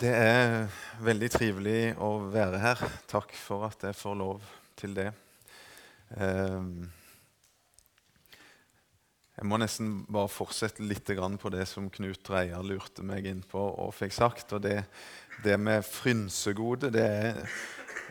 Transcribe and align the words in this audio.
Det 0.00 0.10
er 0.16 0.62
veldig 1.04 1.28
trivelig 1.28 1.80
å 2.00 2.14
være 2.32 2.56
her. 2.62 2.80
Takk 3.10 3.34
for 3.36 3.66
at 3.66 3.82
jeg 3.84 3.96
får 3.98 4.14
lov 4.16 4.46
til 4.80 4.94
det. 4.96 5.10
Ehm, 6.16 6.86
jeg 9.36 9.48
må 9.50 9.58
nesten 9.60 9.90
bare 10.08 10.30
fortsette 10.32 10.86
litt 10.88 11.04
på 11.04 11.52
det 11.52 11.66
som 11.68 11.90
Knut 11.92 12.30
Reier 12.32 12.64
lurte 12.64 13.04
meg 13.04 13.28
inn 13.28 13.42
på 13.44 13.60
og 13.60 13.92
fikk 13.92 14.16
sagt. 14.16 14.54
og 14.56 14.62
Det, 14.64 14.78
det 15.44 15.58
med 15.60 15.84
frynsegode 15.84 16.88
det 16.96 17.04
er, 17.04 17.44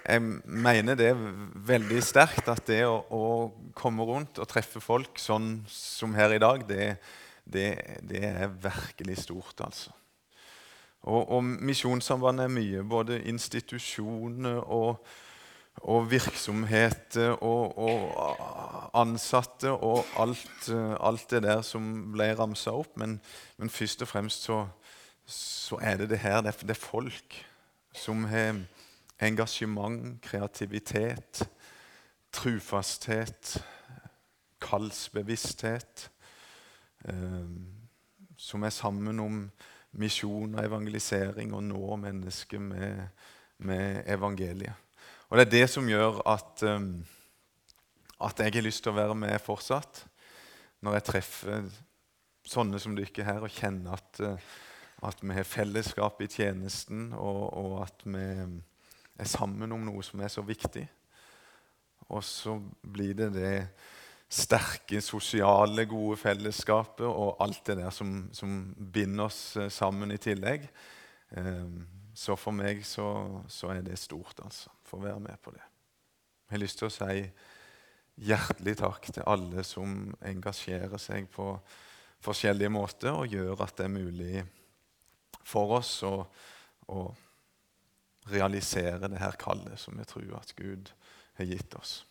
Jeg 0.05 0.21
mener 0.45 0.95
det 0.95 1.09
er 1.09 1.25
veldig 1.73 2.03
sterkt 2.05 2.47
at 2.53 2.67
det 2.69 2.83
å, 2.85 3.01
å, 3.09 3.71
komme 3.73 4.05
rundt 4.05 4.37
og 4.37 4.47
treffe 4.47 4.79
folk 4.79 5.17
sånn 5.17 5.63
som 5.65 6.13
her 6.13 6.37
i 6.37 6.39
dag, 6.39 6.67
det, 6.69 6.99
det, 7.45 7.99
det 8.05 8.23
er 8.29 8.53
virkelig 8.61 9.23
stort, 9.25 9.57
altså. 9.65 9.95
Og, 11.01 11.31
og 11.31 11.43
Misjonssambandet 11.43 12.43
er 12.43 12.53
mye. 12.53 12.83
Både 12.83 13.21
institusjoner 13.23 14.59
og, 14.59 15.05
og 15.75 16.11
virksomheter 16.11 17.37
og, 17.43 17.77
og, 17.77 18.91
ansatte 18.99 19.71
og 19.71 20.05
alt, 20.19 20.69
alt, 20.99 21.29
det 21.31 21.43
der 21.43 21.61
som 21.61 22.11
ble 22.13 22.33
ramsa 22.35 22.73
opp. 22.75 22.97
Men, 22.97 23.19
men, 23.57 23.69
først 23.69 24.01
og 24.01 24.11
fremst 24.11 24.49
så, 24.49 24.65
så, 25.25 25.79
er 25.81 25.97
det 25.97 26.09
det 26.09 26.19
her. 26.19 26.41
Det 26.41 26.69
er, 26.69 26.73
folk 26.73 27.45
som 27.95 28.23
har 28.23 28.59
engasjement, 29.19 30.21
kreativitet, 30.21 31.47
trufasthet, 32.31 33.57
kallsbevissthet. 34.61 36.09
Eh, 37.07 37.51
som 38.39 38.63
er 38.63 38.71
sammen 38.71 39.19
om 39.19 39.39
misjon 39.97 40.55
og 40.55 40.63
evangelisering 40.63 41.53
og 41.55 41.63
nå 41.65 41.95
mennesket 42.03 42.61
med, 42.61 43.07
med, 43.57 44.03
evangeliet. 44.07 44.73
Og 45.29 45.37
Det 45.37 45.45
er 45.45 45.51
det 45.51 45.69
som 45.69 45.87
gjør 45.89 46.21
at, 46.29 46.63
um, 46.63 47.05
at 48.21 48.39
jeg 48.39 48.53
har 48.53 48.65
lyst 48.65 48.83
til 48.83 48.93
å 48.93 48.97
være 48.97 49.15
med 49.15 49.39
fortsatt. 49.41 50.05
Når 50.81 50.97
jeg 50.97 51.07
treffer 51.09 51.69
sånne 52.49 52.79
som 52.81 52.95
dere 52.97 53.25
her 53.27 53.45
og 53.45 53.53
kjenner 53.53 53.97
at, 53.97 54.21
uh, 54.23 54.37
at 55.09 55.21
vi 55.21 55.33
har 55.33 55.47
fellesskap 55.47 56.21
i 56.21 56.29
tjenesten, 56.31 57.11
og, 57.13 57.43
og, 57.53 57.75
at 57.85 58.05
vi 58.05 58.25
er 59.19 59.29
sammen 59.29 59.71
om 59.71 59.85
noe 59.85 60.03
som 60.05 60.21
er 60.21 60.31
så 60.33 60.43
viktig. 60.45 60.85
Og 62.09 62.23
så 62.25 62.57
blir 62.81 63.13
det 63.13 63.33
det 63.35 63.53
sterke 64.29 65.01
sosiale, 65.01 65.87
gode 65.89 66.17
fellesskapet 66.21 67.07
og 67.07 67.39
alt 67.41 67.63
det 67.65 67.79
der 67.81 67.93
som, 67.93 68.27
som 68.33 68.75
binder 68.77 69.25
oss 69.25 69.57
eh, 69.57 69.71
sammen 69.73 70.13
i 70.13 70.19
tillegg. 70.21 70.67
Ehm, 71.37 71.81
så 72.13 72.35
for 72.37 72.53
meg 72.53 72.83
så, 72.85 73.07
så 73.49 73.71
er 73.73 73.81
det 73.85 73.97
stort, 73.99 74.41
altså, 74.43 74.69
for 74.85 74.99
å 74.99 75.07
være 75.07 75.23
med 75.23 75.41
på 75.41 75.53
det. 75.55 75.63
Jeg 76.45 76.55
har 76.55 76.61
lyst 76.61 76.81
til 76.81 76.89
å 76.89 76.93
si 76.93 77.23
hjertelig 78.29 78.75
takk 78.81 79.09
til 79.13 79.27
alle 79.29 79.63
som 79.63 80.09
engasjerer 80.27 81.01
seg 81.01 81.29
på 81.31 81.53
forskjellige 82.25 82.73
måter 82.73 83.15
og 83.15 83.31
gjør 83.31 83.63
at 83.63 83.77
det 83.79 83.87
er 83.87 83.93
mulig 83.93 84.43
for 85.47 85.77
oss 85.79 85.93
å, 86.03 86.13
å 86.91 87.05
realisere 88.29 89.07
det 89.07 89.21
her 89.21 89.39
kallet 89.39 89.79
som 89.79 89.97
vi 89.97 90.05
tror 90.09 90.35
at 90.41 90.53
Gud 90.57 90.91
har 91.39 91.47
gitt 91.47 91.77
oss. 91.79 92.01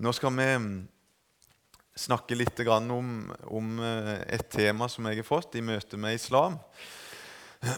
Nå 0.00 0.14
skal 0.16 0.32
vi 0.32 0.44
mm, 0.56 0.76
snakke 2.00 2.36
litt 2.38 2.60
om, 2.64 3.32
om, 3.52 3.66
eh, 3.84 4.22
et 4.32 4.46
tema 4.48 4.88
som 4.88 5.04
jeg 5.04 5.18
har 5.20 5.26
fått 5.28 5.58
i 5.60 5.60
møte 5.60 5.98
med 6.00 6.16
islam. 6.16 6.56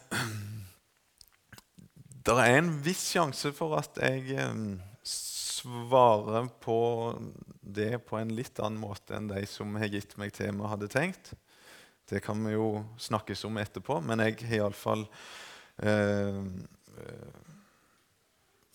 Det 2.22 2.36
er 2.38 2.60
en 2.60 2.70
viss 2.84 3.02
sjanse 3.10 3.50
for 3.50 3.74
at 3.80 3.98
jeg 3.98 4.38
mm, 4.38 4.78
svarer 5.02 6.46
på 6.62 6.78
det 7.58 7.98
på 8.06 8.20
en 8.20 8.30
litt 8.30 8.62
annen 8.62 8.78
måte 8.78 9.18
enn 9.18 9.26
de 9.26 9.42
som 9.50 9.74
har 9.74 9.90
gitt 9.90 10.14
meg 10.14 10.30
temaet, 10.36 10.76
hadde 10.76 10.92
tenkt. 10.94 11.32
Det 12.06 12.22
kan 12.22 12.38
vi 12.46 12.54
jo 12.54 12.84
snakkes 13.02 13.42
om 13.50 13.58
etterpå, 13.58 13.98
men 14.06 14.22
jeg 14.22 14.38
har 14.46 14.60
iallfall 14.60 15.08
eh, 15.82 16.38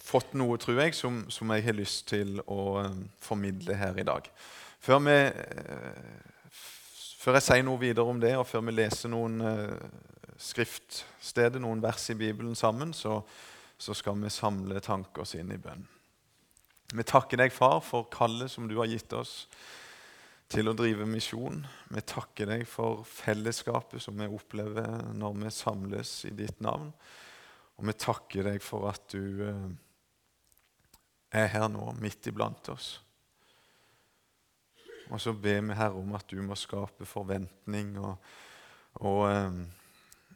fått 0.07 0.35
noe, 0.39 0.57
tror 0.61 0.79
jeg, 0.81 0.95
som, 0.95 1.23
som, 1.33 1.51
jeg 1.55 1.65
har 1.65 1.75
lyst 1.75 2.07
til 2.13 2.39
å 2.47 2.61
um, 2.85 3.03
formidle 3.19 3.75
her 3.77 3.97
i 3.99 4.05
dag. 4.07 4.27
Før, 4.83 5.01
vi, 5.03 5.15
uh, 5.27 6.53
før, 7.19 7.37
jeg 7.37 7.47
sier 7.49 7.65
noe 7.67 7.81
videre 7.81 8.07
om 8.07 8.21
det, 8.23 8.33
og 8.39 8.47
før 8.47 8.63
vi 8.69 8.77
leser 8.77 9.11
noen 9.11 9.41
uh, 9.43 9.75
skriftsteder, 10.39 11.59
noen 11.63 11.83
vers 11.83 12.07
i 12.13 12.17
Bibelen 12.19 12.55
sammen, 12.55 12.93
så, 12.95 13.19
så, 13.77 13.95
skal 13.97 14.19
vi 14.21 14.31
samle 14.33 14.79
tanker 14.85 15.25
oss 15.25 15.35
inn 15.35 15.51
i 15.51 15.59
bønn. 15.61 15.83
Vi 16.95 17.03
takker 17.03 17.41
deg, 17.41 17.51
far, 17.51 17.81
for 17.83 18.07
kallet 18.11 18.51
som 18.53 18.69
du 18.69 18.77
har 18.79 18.87
gitt 18.87 19.11
oss 19.17 19.41
til 20.47 20.71
å 20.71 20.75
drive 20.77 21.03
misjon. 21.09 21.65
Vi 21.91 22.03
takker 22.07 22.47
deg 22.47 22.63
for 22.69 23.03
fellesskapet 23.03 23.99
som 23.99 24.15
vi 24.15 24.29
opplever 24.31 25.09
når 25.17 25.35
vi 25.41 25.51
samles 25.51 26.21
i 26.29 26.31
ditt 26.37 26.63
navn. 26.63 26.93
Og 27.77 27.89
vi 27.89 27.97
takker 27.99 28.47
deg 28.47 28.63
for 28.63 28.87
at 28.89 29.03
du 29.11 29.43
uh, 29.43 29.67
er 31.37 31.51
her 31.53 31.67
nå, 31.71 31.91
midt 32.01 32.29
iblant 32.29 32.69
oss. 32.73 32.97
Og 35.07 35.21
så 35.23 35.31
ber 35.33 35.61
vi 35.63 35.75
Herre 35.77 36.01
om 36.01 36.15
at 36.17 36.27
du 36.29 36.41
må 36.43 36.55
skape 36.59 37.07
forventning 37.07 37.95
og, 38.01 38.17
og 38.99 39.21
um, 39.31 39.61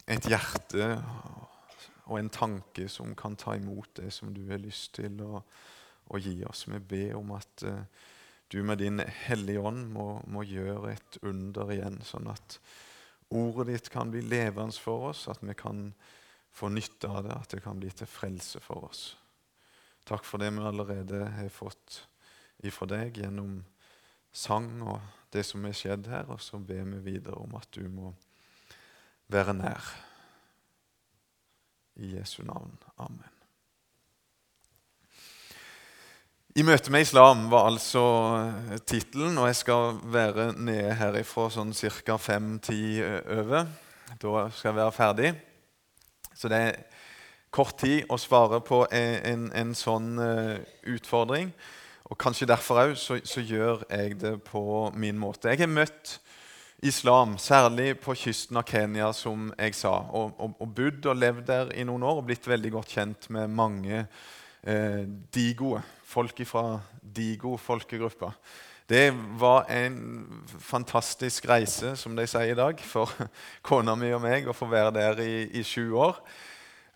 et 0.07 0.27
hjerte 0.29 0.93
og 2.07 2.17
en 2.19 2.31
tanke 2.31 2.87
som 2.91 3.15
kan 3.17 3.35
ta 3.39 3.55
imot 3.59 3.91
det 3.99 4.11
som 4.15 4.31
du 4.33 4.45
har 4.49 4.61
lyst 4.63 4.95
til 4.99 5.19
å, 5.23 5.43
gi 6.19 6.41
oss. 6.43 6.65
Vi 6.67 6.79
ber 6.83 7.13
om 7.19 7.29
at 7.37 7.63
uh, 7.67 7.83
du 8.51 8.59
med 8.67 8.81
din 8.83 8.99
Hellige 8.99 9.61
Ånd 9.63 9.85
må, 9.93 10.07
må, 10.27 10.43
gjøre 10.43 10.91
et 10.91 11.19
under 11.23 11.71
igjen, 11.71 12.01
sånn 12.03 12.27
at 12.31 12.57
ordet 13.31 13.69
ditt 13.69 13.87
kan 13.93 14.11
bli 14.11 14.23
levende 14.27 14.75
for 14.75 15.11
oss, 15.13 15.29
at 15.31 15.39
vi 15.39 15.55
kan 15.55 15.93
få 16.51 16.67
nytte 16.67 17.07
av 17.07 17.23
det, 17.23 17.37
at 17.37 17.55
det 17.55 17.63
kan 17.63 17.79
bli 17.79 17.91
til 17.95 18.11
frelse 18.11 18.59
for 18.63 18.89
oss. 18.89 19.05
Takk 20.07 20.25
for 20.25 20.41
det 20.41 20.51
vi 20.53 20.63
allerede 20.65 21.25
har 21.37 21.49
fått 21.53 22.01
ifra 22.65 22.87
deg 22.89 23.21
gjennom 23.21 23.59
sang 24.31 24.69
og 24.85 24.99
det 25.31 25.43
som 25.47 25.65
er 25.65 25.75
skjedd 25.77 26.09
her. 26.11 26.29
Og 26.33 26.41
så 26.43 26.59
ber 26.59 26.87
vi 26.95 27.03
videre 27.13 27.39
om 27.41 27.55
at 27.59 27.69
du 27.75 27.85
må 27.89 28.13
være 29.31 29.55
nær. 29.57 29.91
I 32.01 32.15
Jesu 32.15 32.41
navn. 32.47 32.73
Amen. 32.97 33.37
I 36.51 36.65
møte 36.67 36.91
med 36.91 37.05
islam 37.05 37.45
var 37.47 37.69
altså 37.69 38.01
tittelen, 38.83 39.37
og 39.39 39.45
jeg 39.47 39.55
skal 39.61 40.01
være 40.11 40.49
nede 40.59 40.97
herifra 40.99 41.45
sånn 41.53 41.71
ca. 41.71 42.17
fem-ti 42.19 42.99
over. 43.39 43.69
Da 44.19 44.49
skal 44.51 44.69
jeg 44.71 44.79
være 44.81 44.91
ferdig. 44.91 45.31
Så 46.35 46.51
det 46.51 46.59
er 46.59 46.90
kort 47.51 47.77
tid 47.83 48.07
å 48.09 48.17
svare 48.19 48.61
på 48.63 48.85
en, 48.91 49.15
en, 49.27 49.45
en 49.61 49.75
sånn 49.75 50.11
uh, 50.19 50.57
utfordring. 50.87 51.51
Og 52.11 52.17
Kanskje 52.19 52.47
derfor 52.49 52.81
òg 52.81 52.97
så, 52.99 53.19
så, 53.23 53.43
gjør 53.43 53.85
jeg 53.87 54.17
det 54.19 54.37
på 54.47 54.63
min 54.99 55.19
måte. 55.19 55.51
Jeg 55.51 55.63
har 55.63 55.71
møtt 55.71 56.17
islam, 56.83 57.37
særlig 57.39 57.93
på 58.01 58.15
kysten 58.17 58.59
av 58.59 58.65
Kenya, 58.67 59.11
som 59.15 59.51
jeg 59.53 59.77
sa. 59.77 59.93
Og, 60.11 60.33
og, 60.41 60.57
og 60.59 60.73
bodd 60.75 61.07
og 61.07 61.19
levd 61.19 61.45
der 61.47 61.71
i 61.77 61.85
noen 61.87 62.03
år 62.03 62.19
og 62.19 62.27
blitt 62.27 62.47
veldig 62.49 62.73
godt 62.73 62.95
kjent 62.97 63.29
med 63.31 63.53
mange 63.55 64.01
eh, 64.01 65.05
digoe. 65.31 65.83
Folk 66.11 66.41
fra 66.47 66.81
digo-folkegruppa. 66.99 68.33
Det 68.91 69.13
var 69.39 69.69
en 69.71 70.25
fantastisk 70.59 71.45
reise, 71.47 71.93
som 71.95 72.15
de 72.17 72.25
sier 72.27 72.51
i 72.51 72.57
dag, 72.57 72.81
for 72.83 73.07
kona 73.67 73.95
mi 73.95 74.11
og 74.11 74.23
meg 74.25 74.49
å 74.49 74.57
få 74.57 74.67
være 74.67 74.91
der 74.97 75.21
i, 75.23 75.35
i 75.61 75.63
sju 75.63 75.93
år. 75.95 76.19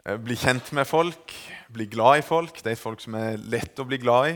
Eh, 0.06 0.20
bli 0.22 0.36
kjent 0.38 0.68
med 0.78 0.86
folk, 0.86 1.34
bli 1.74 1.88
glad 1.90 2.20
i 2.20 2.26
folk. 2.26 2.60
Det 2.62 2.76
er 2.76 2.78
folk 2.78 3.02
som 3.02 3.16
er 3.18 3.40
lett 3.50 3.80
å 3.82 3.88
bli 3.90 3.98
glad 3.98 4.28
i. 4.30 4.36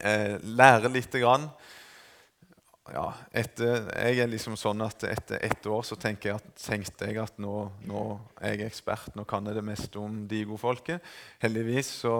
Eh, 0.00 0.38
lære 0.40 0.88
lite 0.88 1.20
grann. 1.20 1.44
Ja, 2.88 3.10
etter, 3.36 3.90
jeg 3.92 4.22
er 4.24 4.30
liksom 4.32 4.54
sånn 4.56 4.80
at 4.80 5.04
etter 5.04 5.44
ett 5.44 5.66
år 5.68 5.82
så 5.84 5.98
jeg 6.00 6.32
at, 6.32 6.46
tenkte 6.56 7.10
jeg 7.10 7.20
at 7.20 7.36
nå, 7.36 7.68
nå, 7.84 8.04
er 8.40 8.54
jeg 8.54 8.70
ekspert, 8.70 9.12
nå 9.12 9.26
kan 9.28 9.44
jeg 9.44 9.58
det 9.58 9.66
meste 9.66 10.00
om 10.00 10.22
Digo-folket. 10.30 11.04
Heldigvis 11.44 11.92
så 12.00 12.14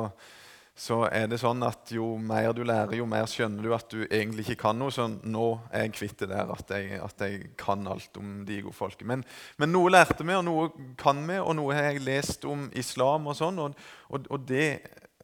så 0.79 1.01
er 1.11 1.27
det 1.27 1.41
sånn 1.43 1.65
at 1.67 1.91
jo 1.91 2.13
mer 2.23 2.53
du 2.55 2.61
lærer, 2.63 3.01
jo 3.01 3.07
mer 3.11 3.27
skjønner 3.27 3.65
du 3.67 3.73
at 3.75 3.89
du 3.91 4.05
egentlig 4.05 4.45
ikke 4.45 4.61
kan 4.63 4.79
noe. 4.79 4.95
Så 4.95 5.09
nå 5.11 5.47
er 5.73 5.89
jeg 5.89 5.95
kvitt 5.97 6.23
det 6.23 6.29
der 6.31 6.53
at 6.55 6.71
jeg, 6.71 7.01
at 7.03 7.25
jeg 7.25 7.51
kan 7.59 7.83
alt 7.91 8.21
om 8.21 8.45
de 8.47 8.61
gode 8.63 8.79
folket. 8.79 9.03
Men, 9.11 9.25
men, 9.59 9.73
noe 9.75 9.91
lærte 9.91 10.23
vi, 10.23 10.37
og 10.39 10.47
noe 10.47 10.93
kan 11.01 11.25
vi, 11.27 11.41
og 11.43 11.57
noe 11.59 11.75
har 11.75 11.91
jeg 11.91 12.05
lest 12.07 12.47
om 12.47 12.69
islam 12.79 13.27
og 13.27 13.35
sånn. 13.41 13.59
Og, 13.65 13.83
og, 14.13 14.31
og 14.31 14.47
det 14.47 14.71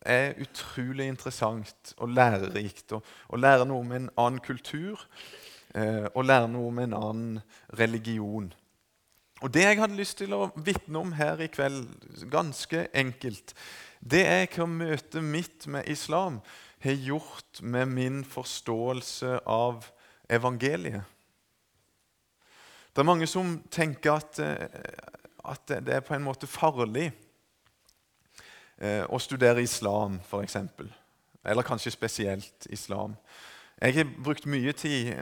er 0.04 0.34
utrolig 0.42 1.06
interessant 1.12 1.94
og 2.02 2.10
lærerikt. 2.16 2.98
Å 2.98 3.38
lære 3.38 3.70
noe 3.70 3.86
om 3.86 3.94
en 3.94 4.10
annen 4.10 4.42
kultur, 4.42 5.06
eh, 5.78 6.10
og 6.10 6.26
lære 6.26 6.50
noe 6.50 6.72
om 6.72 6.82
en 6.82 6.98
annen 6.98 7.40
religion. 7.78 8.50
Og 9.44 9.52
Det 9.52 9.60
jeg 9.60 9.76
hadde 9.76 9.98
lyst 9.98 10.16
til 10.22 10.32
å 10.32 10.46
vitne 10.56 11.02
om 11.02 11.10
her 11.12 11.40
i 11.44 11.50
kveld, 11.52 11.84
ganske 12.32 12.86
enkelt, 12.96 13.52
det 14.00 14.22
er 14.24 14.46
hva 14.48 14.64
møtet 14.64 15.20
mitt 15.20 15.66
med 15.68 15.84
islam 15.92 16.38
har 16.80 16.96
gjort 16.96 17.60
med 17.60 17.92
min 17.92 18.22
forståelse 18.24 19.42
av 19.44 19.84
evangeliet. 20.32 21.04
Det 22.94 23.02
er 23.02 23.10
mange 23.10 23.28
som 23.28 23.58
tenker 23.68 24.14
at, 24.16 24.40
eh, 24.40 24.64
at 25.44 25.76
det 25.84 25.92
er 25.92 26.04
på 26.08 26.16
en 26.16 26.24
måte 26.24 26.48
farlig 26.48 27.10
eh, 28.78 29.04
å 29.04 29.20
studere 29.20 29.60
islam, 29.60 30.22
f.eks. 30.24 30.56
Eller 31.44 31.68
kanskje 31.68 31.92
spesielt 31.92 32.70
islam. 32.72 33.12
Jeg 33.80 33.94
har 33.94 34.10
brukt 34.24 34.46
mye 34.46 34.72
tid 34.72 35.12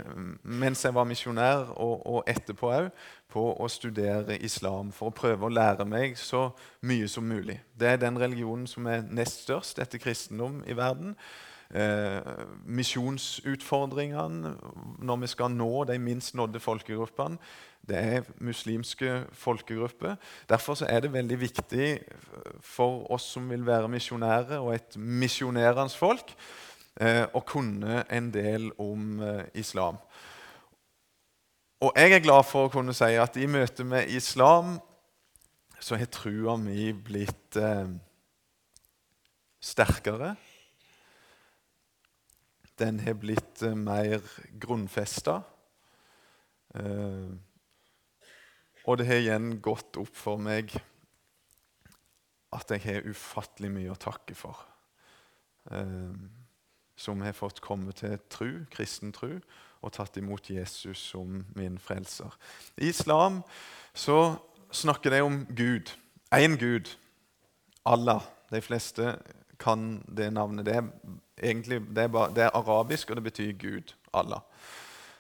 mens 0.45 0.85
jeg 0.85 0.95
var 0.95 1.07
misjonær, 1.09 1.73
og, 1.81 2.07
og 2.07 2.25
etterpå 2.29 2.69
òg, 2.73 2.91
på 3.33 3.47
å 3.57 3.69
studere 3.73 4.37
islam 4.45 4.91
for 4.93 5.09
å 5.09 5.17
prøve 5.17 5.49
å 5.49 5.53
lære 5.53 5.87
meg 5.89 6.19
så 6.21 6.51
mye 6.85 7.09
som 7.09 7.25
mulig. 7.25 7.57
Det 7.73 7.89
er 7.89 8.03
den 8.03 8.21
religionen 8.21 8.67
som 8.69 8.87
er 8.87 9.07
nest 9.09 9.47
størst 9.47 9.81
etter 9.81 10.03
kristendom 10.03 10.61
i 10.69 10.77
verden. 10.77 11.17
Eh, 11.73 12.21
misjonsutfordringene 12.69 14.51
når 15.01 15.23
vi 15.23 15.31
skal 15.33 15.55
nå 15.57 15.87
de 15.89 15.97
minst 15.99 16.35
nådde 16.37 16.61
folkegruppene, 16.61 17.41
det 17.89 17.97
er 17.99 18.29
muslimske 18.45 19.23
folkegrupper. 19.33 20.19
Derfor 20.49 20.85
er 20.87 21.01
det 21.01 21.13
veldig 21.13 21.41
viktig 21.41 21.89
for 22.61 23.09
oss 23.11 23.33
som 23.33 23.49
vil 23.51 23.65
være 23.67 23.89
misjonærer 23.91 24.61
og 24.61 24.75
et 24.77 24.97
misjonerende 25.01 25.97
folk, 25.97 26.37
eh, 27.01 27.25
å 27.33 27.43
kunne 27.47 28.03
en 28.13 28.31
del 28.35 28.71
om 28.83 29.21
eh, 29.23 29.45
islam. 29.61 30.01
Og 31.83 31.97
jeg 31.99 32.15
er 32.15 32.23
glad 32.23 32.47
for 32.47 32.69
å 32.69 32.73
kunne 32.73 32.95
si 32.95 33.11
at 33.19 33.37
i 33.41 33.49
møte 33.51 33.85
med 33.87 34.11
islam 34.15 34.77
så 35.83 35.99
har 35.99 36.11
trua 36.15 36.55
mi 36.61 36.93
blitt 36.95 37.59
eh, 37.59 37.89
sterkere. 39.63 40.37
Den 42.79 43.01
har 43.03 43.19
blitt 43.19 43.65
eh, 43.67 43.75
mer 43.75 44.23
grunnfesta. 44.63 45.41
Eh, 46.79 47.33
og 48.83 48.99
det 48.99 49.07
har 49.07 49.21
igjen 49.23 49.57
gått 49.63 49.99
opp 50.01 50.15
for 50.19 50.39
meg 50.43 50.73
at 52.53 52.73
jeg 52.75 52.85
har 52.85 53.11
ufattelig 53.11 53.71
mye 53.73 53.93
å 53.93 53.99
takke 54.01 54.37
for. 54.37 54.63
Eh, 55.71 56.42
som 57.03 57.23
har 57.25 57.35
fått 57.35 57.61
komme 57.65 57.93
til 57.99 58.19
tru, 58.31 58.63
kristen 58.71 59.13
tru 59.15 59.41
og 59.83 59.93
tatt 59.97 60.17
imot 60.21 60.51
Jesus 60.51 61.01
som 61.11 61.43
min 61.59 61.79
frelser. 61.83 62.31
I 62.79 62.93
islam 62.93 63.43
så 63.95 64.37
snakker 64.73 65.11
de 65.11 65.23
om 65.27 65.41
Gud. 65.51 65.91
Én 66.31 66.57
Gud. 66.57 66.95
Allah. 67.85 68.23
De 68.51 68.61
fleste 68.63 69.17
kan 69.59 70.05
det 70.17 70.31
navnet. 70.33 70.67
Det 70.67 70.77
er, 70.77 70.87
egentlig, 71.43 71.81
det 71.91 72.05
er, 72.05 72.09
bare, 72.09 72.35
det 72.35 72.47
er 72.47 72.57
arabisk, 72.57 73.11
og 73.11 73.17
det 73.17 73.25
betyr 73.25 73.53
Gud. 73.59 73.95
Allah. 74.15 74.41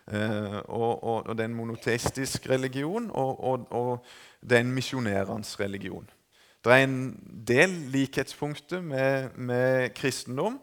Eh, 0.06 0.58
og, 0.68 1.04
og, 1.04 1.26
og, 1.26 1.36
det 1.36 1.44
er 1.44 1.50
en 1.50 1.54
monoteistisk 1.54 2.48
religion, 2.50 3.10
og, 3.10 3.44
og 3.70 4.04
det 4.42 4.56
er 4.56 4.60
en 4.60 4.74
misjonerende 4.74 5.64
religion. 5.64 6.10
Det 6.64 6.72
er 6.72 6.84
en 6.84 7.20
del 7.48 7.70
likhetspunkter 7.70 8.80
med, 8.80 9.34
med 9.34 9.90
kristendom, 9.94 10.60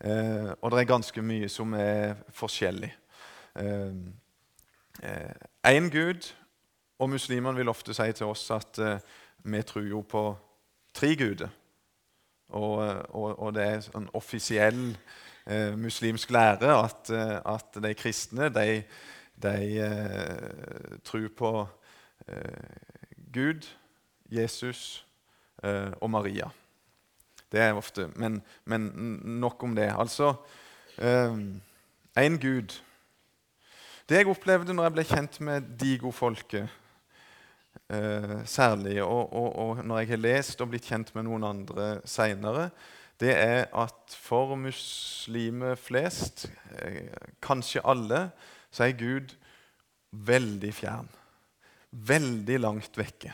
eh, 0.00 0.50
og 0.60 0.70
det 0.70 0.80
er 0.80 0.92
ganske 0.92 1.22
mye 1.22 1.48
som 1.48 1.74
er 1.74 2.14
forskjellig. 2.32 2.92
Én 3.56 4.12
eh, 5.02 5.32
eh 5.64 5.90
Gud, 5.90 6.34
og 6.98 7.10
muslimene 7.10 7.56
vil 7.56 7.68
ofte 7.68 7.94
si 7.94 8.12
til 8.12 8.26
oss 8.26 8.50
at 8.50 8.78
eh, 8.78 9.00
vi 9.42 9.62
tror 9.62 9.82
jo 9.82 10.00
på 10.00 10.36
tre 10.94 11.16
guder. 11.16 11.48
Og, 12.48 12.76
og, 13.14 13.38
og 13.38 13.54
det 13.54 13.62
er 13.62 13.88
en 13.96 14.08
offisiell 14.14 14.98
eh, 15.46 15.78
muslimsk 15.78 16.30
lære 16.30 16.72
at, 16.84 17.10
eh, 17.10 17.36
at, 17.54 17.82
de 17.82 17.94
kristne 17.94 18.48
de, 18.48 18.82
de 19.42 19.78
eh, 19.78 20.98
tror 21.04 21.28
på 21.36 21.68
Gud, 23.32 23.66
Jesus 24.30 25.06
og 26.00 26.10
Maria. 26.10 26.50
Det 27.50 27.60
er 27.60 27.74
ofte 27.74 28.08
Men, 28.14 28.42
men 28.64 28.90
nok 29.40 29.62
om 29.62 29.74
det. 29.74 29.90
Altså 29.90 30.34
én 31.00 32.36
Gud 32.38 32.76
det 34.10 34.18
jeg 34.18 34.26
opplevde 34.26 34.74
når 34.74 34.88
jeg 34.88 34.92
ble 34.96 35.02
kjent 35.06 35.36
med 35.46 35.66
Digo-folket, 35.78 36.72
eh, 37.94 38.32
særlig, 38.42 38.96
og, 39.04 39.28
og, 39.30 39.50
og, 39.54 39.82
når 39.86 40.00
jeg 40.00 40.08
har 40.08 40.18
lest 40.18 40.64
og 40.64 40.72
blitt 40.72 40.88
kjent 40.90 41.12
med 41.14 41.28
noen 41.28 41.46
andre 41.46 41.84
seinere, 42.10 42.72
det 43.22 43.36
er 43.36 43.68
at 43.70 44.16
for 44.18 44.56
muslimer 44.58 45.78
flest, 45.78 46.48
eh, 46.82 47.06
kanskje 47.38 47.84
alle, 47.86 48.24
så 48.74 48.88
er 48.88 48.98
Gud 48.98 49.36
veldig 50.10 50.72
fjern. 50.74 51.06
Veldig 51.94 52.58
langt 52.66 52.98
vekke. 52.98 53.30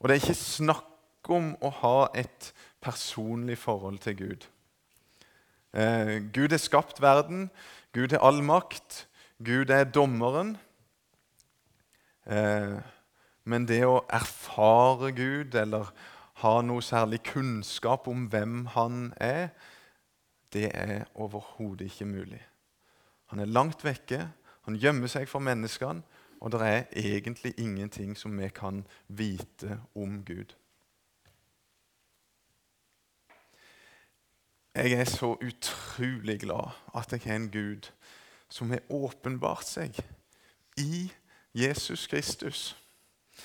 Og 0.00 0.08
det 0.08 0.16
er 0.16 0.24
ikke 0.24 0.40
snakk 0.40 0.89
om 1.30 1.52
å 1.60 1.70
ha 1.82 2.08
et 2.14 2.52
personlig 2.80 3.58
forhold 3.58 3.98
til 4.04 4.16
Gud. 4.16 4.46
Eh, 5.72 6.18
Gud 6.32 6.50
har 6.50 6.58
skapt 6.62 7.00
verden. 7.00 7.50
Gud 7.92 8.12
har 8.12 8.24
all 8.26 8.42
makt. 8.42 9.06
Gud 9.44 9.70
er 9.70 9.84
dommeren. 9.84 10.56
Eh, 12.26 12.78
men 13.44 13.66
det 13.66 13.82
å 13.86 14.04
erfare 14.12 15.12
Gud 15.16 15.54
eller 15.54 15.90
ha 16.42 16.54
noe 16.64 16.82
særlig 16.84 17.22
kunnskap 17.32 18.08
om 18.08 18.26
hvem 18.32 18.64
han 18.74 19.10
er, 19.20 19.50
det 20.52 20.70
er 20.74 21.04
overhodet 21.14 21.90
ikke 21.90 22.08
mulig. 22.08 22.40
Han 23.30 23.38
er 23.38 23.50
langt 23.50 23.84
vekke, 23.84 24.24
han 24.66 24.78
gjemmer 24.80 25.10
seg 25.10 25.28
for 25.30 25.42
menneskene, 25.44 26.02
og 26.40 26.52
det 26.54 26.60
er 26.64 26.86
egentlig 26.96 27.52
ingenting 27.60 28.16
som 28.16 28.32
vi 28.38 28.48
kan 28.48 28.82
vite 29.08 29.80
om 29.94 30.22
Gud. 30.24 30.54
Jeg 34.74 34.92
er 34.92 35.04
så 35.04 35.36
utrolig 35.46 36.40
glad 36.40 36.70
at 36.94 37.12
jeg 37.12 37.20
har 37.24 37.36
en 37.36 37.50
Gud 37.50 37.90
som 38.48 38.70
har 38.70 38.80
åpenbart 38.88 39.66
seg 39.66 39.96
i 40.78 41.12
Jesus 41.54 42.06
Kristus. 42.06 42.76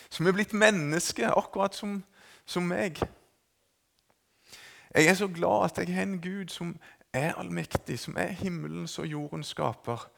Som 0.10 0.28
er 0.28 0.36
blitt 0.38 0.54
menneske, 0.54 1.26
akkurat 1.26 1.76
som, 1.76 2.04
som 2.46 2.68
meg. 2.70 3.02
Jeg 4.94 5.08
er 5.08 5.14
så 5.14 5.28
glad 5.28 5.66
at 5.66 5.78
jeg 5.82 5.96
har 5.96 6.06
en 6.06 6.22
Gud 6.22 6.54
som 6.54 6.76
er 7.14 7.34
allmektig, 7.34 8.00
som 8.00 8.18
er 8.18 8.38
himmelens 8.38 9.00
og 9.00 9.08
jordens 9.08 9.48
skaper, 9.48 10.10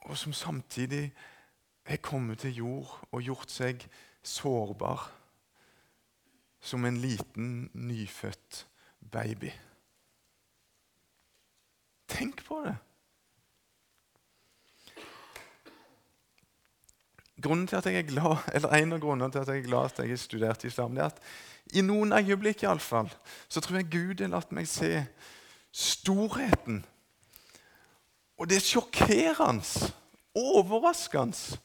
og 0.00 0.16
som 0.16 0.32
samtidig 0.32 1.14
er 1.84 1.96
kommet 1.96 2.38
til 2.38 2.54
jord 2.54 3.08
og 3.10 3.22
gjort 3.22 3.50
seg 3.50 3.82
sårbar 4.22 5.10
som 6.60 6.84
en 6.84 6.96
liten, 6.96 7.70
nyfødt 7.74 8.66
baby. 9.10 9.50
Tenk 12.10 12.42
på 12.46 12.60
det! 12.66 12.76
Grunnen 17.40 17.66
til 17.66 17.78
at 17.78 17.86
jeg 17.86 17.96
er 17.96 18.08
glad, 18.08 18.36
eller 18.52 18.74
En 18.76 18.92
av 18.92 19.00
grunnene 19.00 19.32
til 19.32 19.40
at 19.40 19.48
jeg 19.48 19.62
er 19.62 19.68
glad 19.68 19.84
at 19.84 20.02
jeg 20.02 20.12
har 20.12 20.20
studert 20.20 20.64
islam, 20.64 20.94
det 20.94 21.04
er 21.04 21.14
at 21.14 21.22
i 21.72 21.82
noen 21.86 22.12
øyeblikk 22.12 22.64
fall, 22.82 23.08
så 23.48 23.60
tror 23.60 23.76
jeg 23.76 23.90
Gud 23.90 24.20
har 24.20 24.28
latt 24.28 24.52
meg 24.52 24.68
se 24.68 25.06
storheten. 25.72 26.84
Og 28.36 28.48
det 28.48 28.56
er 28.56 28.66
sjokkerende, 28.66 29.92
overraskende, 30.34 31.60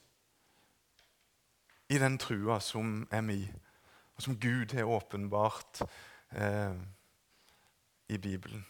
i 1.90 1.98
den 1.98 2.18
trua 2.18 2.60
som 2.60 3.08
er 3.12 3.22
mi, 3.22 3.42
og 4.16 4.22
som 4.22 4.40
Gud 4.40 4.74
har 4.74 4.90
åpenbart 4.90 5.82
eh, 6.32 6.74
i 8.10 8.18
Bibelen. 8.18 8.66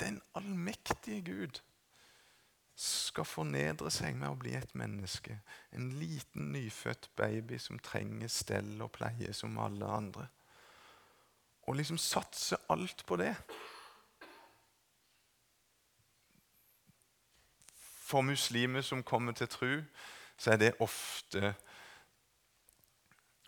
Den 0.00 0.20
allmektige 0.34 1.22
Gud 1.24 1.60
skal 2.76 3.24
fornedre 3.24 3.90
seg 3.92 4.18
med 4.20 4.28
å 4.28 4.38
bli 4.38 4.52
et 4.58 4.74
menneske. 4.76 5.38
En 5.72 5.88
liten, 5.96 6.50
nyfødt 6.52 7.08
baby 7.16 7.58
som 7.62 7.80
trenger 7.80 8.28
stell 8.28 8.74
og 8.84 8.92
pleie 8.98 9.32
som 9.36 9.56
alle 9.62 9.88
andre. 9.88 10.26
Og 11.66 11.78
liksom 11.78 11.98
satse 11.98 12.58
alt 12.70 13.06
på 13.08 13.16
det. 13.20 13.32
For 18.06 18.22
muslimer 18.22 18.84
som 18.86 19.02
kommer 19.02 19.32
til 19.32 19.48
tru, 19.50 19.72
så 20.36 20.52
er 20.52 20.60
det 20.60 20.76
ofte 20.84 21.54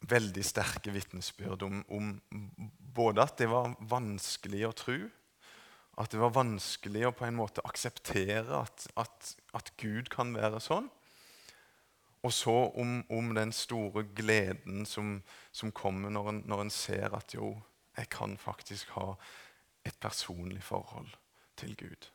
veldig 0.08 0.44
sterke 0.46 0.90
vitnesbyrd 0.94 1.62
om, 1.66 1.84
om 1.92 2.10
både 2.94 3.22
at 3.22 3.38
det 3.38 3.50
var 3.50 3.74
vanskelig 3.90 4.64
å 4.66 4.76
tro, 4.78 4.98
At 5.98 6.12
det 6.14 6.20
var 6.22 6.36
vanskelig 6.36 7.08
å 7.08 7.14
på 7.16 7.26
en 7.26 7.38
måte 7.38 7.64
akseptere 7.66 8.62
at, 8.62 8.86
at, 9.00 9.32
at 9.58 9.72
Gud 9.80 10.10
kan 10.12 10.30
være 10.36 10.60
sånn. 10.62 10.86
Og 12.22 12.32
så 12.34 12.54
om, 12.78 13.00
om 13.10 13.34
den 13.34 13.52
store 13.54 14.04
gleden 14.14 14.86
som, 14.86 15.18
som 15.52 15.72
kommer 15.72 16.10
når 16.10 16.30
en, 16.32 16.40
når 16.50 16.64
en 16.64 16.70
ser 16.74 17.14
at 17.14 17.34
jo, 17.34 17.54
jeg 17.96 18.10
kan 18.14 18.36
faktisk 18.38 18.90
ha 18.98 19.12
et 19.86 19.98
personlig 20.00 20.62
forhold 20.62 21.10
til 21.58 21.74
Gud. 21.78 22.08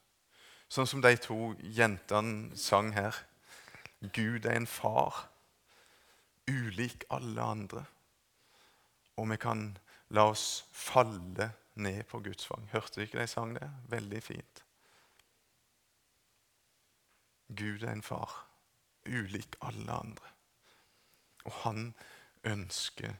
Sånn 0.71 0.87
som 0.89 1.03
de 1.03 1.15
to 1.19 1.53
jentene 1.61 2.57
sang 2.57 2.93
her. 2.95 3.15
Gud 4.15 4.45
er 4.45 4.57
en 4.57 4.67
far, 4.67 5.27
ulik 6.47 7.05
alle 7.13 7.43
andre. 7.43 7.83
Og 9.19 9.29
vi 9.29 9.37
kan 9.39 9.67
la 10.15 10.27
oss 10.31 10.65
falle 10.71 11.51
ned 11.75 12.03
på 12.03 12.19
Guds 12.19 12.45
fang. 12.47 12.69
Hørte 12.71 12.95
du 12.95 13.01
ikke 13.01 13.19
de 13.19 13.27
sang 13.27 13.55
det? 13.55 13.69
Veldig 13.89 14.23
fint. 14.23 14.63
Gud 17.47 17.83
er 17.83 17.91
en 17.91 18.01
far, 18.01 18.47
ulik 19.05 19.55
alle 19.61 19.91
andre. 19.91 20.25
Og 21.45 21.51
han 21.63 21.93
ønsker 22.43 23.13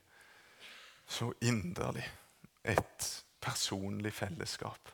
så 1.06 1.34
inderlig 1.42 2.06
et 2.64 3.26
personlig 3.42 4.14
fellesskap 4.14 4.90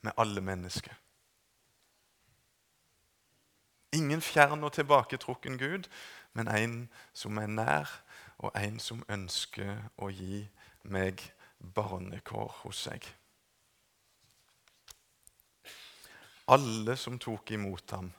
med 0.00 0.12
alle 0.16 0.40
mennesker. 0.40 0.94
Ingen 3.92 4.20
fjern 4.20 4.64
og 4.64 4.72
tilbaketrukken 4.72 5.58
Gud, 5.58 5.88
men 6.32 6.48
en 6.48 6.88
som 7.12 7.36
er 7.36 7.46
nær, 7.46 8.02
og 8.38 8.52
en 8.54 8.78
som 8.80 9.04
ønsker 9.08 9.78
å 9.96 10.10
gi 10.12 10.42
meg 10.82 11.22
barnekår 11.58 12.52
hos 12.62 12.86
seg. 12.88 13.06
Alle 16.46 16.94
som 16.96 17.18
tok 17.18 17.50
imot 17.50 17.90
ham, 17.90 18.12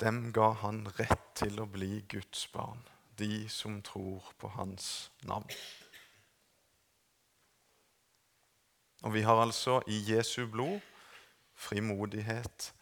dem 0.00 0.30
ga 0.32 0.50
han 0.60 0.84
rett 0.98 1.30
til 1.40 1.56
å 1.62 1.68
bli 1.72 2.02
Guds 2.08 2.44
barn, 2.52 2.82
de 3.16 3.46
som 3.48 3.80
tror 3.84 4.28
på 4.36 4.50
hans 4.58 5.10
navn. 5.24 5.48
Og 9.04 9.14
vi 9.14 9.22
har 9.24 9.40
altså 9.40 9.80
i 9.88 10.02
Jesu 10.04 10.46
blod 10.52 10.80
frimodighet 11.56 12.72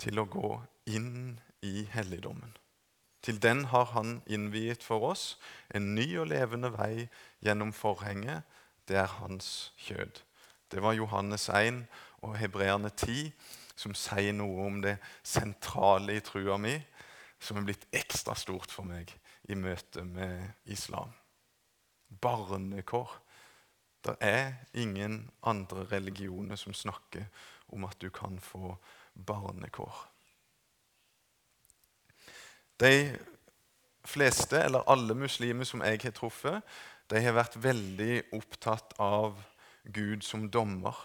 til 0.00 0.20
å 0.20 0.28
gå 0.28 0.50
inn 0.88 1.40
i 1.64 1.84
helligdommen. 1.92 2.56
Til 3.24 3.42
den 3.42 3.64
har 3.72 3.84
han 3.92 4.18
innviet 4.26 4.84
for 4.84 5.04
oss 5.12 5.38
en 5.74 5.94
ny 5.96 6.06
og 6.20 6.28
levende 6.32 6.70
vei 6.74 7.08
gjennom 7.44 7.72
forhenget. 7.72 8.44
Det 8.88 8.96
er 9.00 9.06
hans 9.20 9.72
kjød. 9.76 10.20
Det 10.70 10.82
var 10.82 10.92
Johannes 10.92 11.48
1 11.48 11.84
og 12.22 12.36
hebreerne 12.36 12.90
10 12.90 13.32
som 13.76 13.94
sier 13.98 14.34
noe 14.36 14.66
om 14.68 14.80
det 14.84 14.96
sentrale 15.26 16.16
i 16.16 16.22
trua 16.24 16.56
mi, 16.60 16.74
som 17.42 17.58
er 17.58 17.66
blitt 17.66 17.86
ekstra 17.94 18.36
stort 18.38 18.72
for 18.72 18.86
meg 18.86 19.10
i 19.50 19.58
møte 19.58 20.04
med 20.06 20.70
islam. 20.70 21.12
Barnekår. 22.08 23.10
Det 24.04 24.16
er 24.20 24.54
ingen 24.76 25.30
andre 25.42 25.86
religioner 25.90 26.56
som 26.60 26.76
snakker 26.76 27.26
om 27.72 27.86
at 27.88 27.98
du 28.00 28.10
kan 28.14 28.38
få 28.40 28.76
barnekår. 29.14 29.94
De 32.80 33.16
fleste, 34.04 34.58
eller 34.60 34.84
alle 34.90 35.14
muslimer 35.16 35.64
som 35.64 35.82
jeg 35.82 36.02
har 36.02 36.12
truffet, 36.16 36.60
de 37.12 37.20
har 37.20 37.36
vært 37.36 37.58
veldig 37.60 38.14
opptatt 38.36 38.94
av 39.02 39.36
Gud 39.84 40.24
som 40.24 40.46
dommer. 40.48 40.96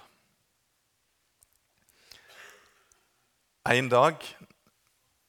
En 3.70 3.90
dag, 3.92 4.24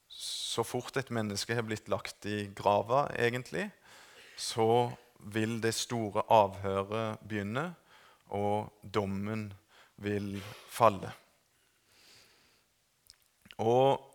så 0.09 0.65
fort 0.65 0.97
et 0.97 1.11
menneske 1.13 1.55
har 1.57 1.67
blitt 1.67 1.91
lagt 1.91 2.27
i 2.31 2.45
grava, 2.57 3.09
egentlig, 3.19 3.67
så 4.39 4.91
vil 5.35 5.59
det 5.61 5.75
store 5.77 6.25
avhøret 6.33 7.21
begynne, 7.27 7.67
og 8.31 8.71
dommen 8.81 9.49
vil 10.01 10.39
falle. 10.71 11.11
Og 13.61 14.10